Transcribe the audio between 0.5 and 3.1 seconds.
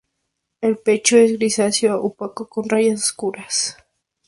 El pecho es grisáceo opaco con rayas